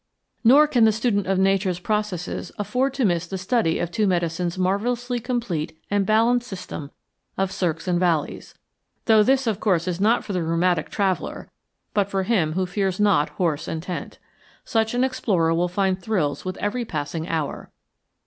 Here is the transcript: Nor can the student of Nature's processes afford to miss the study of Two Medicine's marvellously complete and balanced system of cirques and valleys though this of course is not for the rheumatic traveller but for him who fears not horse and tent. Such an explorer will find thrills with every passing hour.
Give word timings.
Nor 0.43 0.65
can 0.65 0.85
the 0.85 0.91
student 0.91 1.27
of 1.27 1.37
Nature's 1.37 1.77
processes 1.79 2.51
afford 2.57 2.95
to 2.95 3.05
miss 3.05 3.27
the 3.27 3.37
study 3.37 3.77
of 3.77 3.91
Two 3.91 4.07
Medicine's 4.07 4.57
marvellously 4.57 5.19
complete 5.19 5.77
and 5.91 6.07
balanced 6.07 6.47
system 6.47 6.89
of 7.37 7.51
cirques 7.51 7.87
and 7.87 7.99
valleys 7.99 8.55
though 9.05 9.21
this 9.21 9.45
of 9.45 9.59
course 9.59 9.87
is 9.87 10.01
not 10.01 10.25
for 10.25 10.33
the 10.33 10.41
rheumatic 10.41 10.89
traveller 10.89 11.51
but 11.93 12.09
for 12.09 12.23
him 12.23 12.53
who 12.53 12.65
fears 12.65 12.99
not 12.99 13.29
horse 13.37 13.67
and 13.67 13.83
tent. 13.83 14.17
Such 14.65 14.95
an 14.95 15.03
explorer 15.03 15.53
will 15.53 15.67
find 15.67 16.01
thrills 16.01 16.43
with 16.45 16.57
every 16.57 16.83
passing 16.83 17.27
hour. 17.29 17.69